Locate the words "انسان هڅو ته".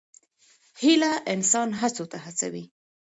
1.33-2.17